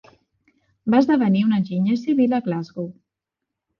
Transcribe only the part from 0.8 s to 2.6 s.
Va esdevenir un enginyer civil a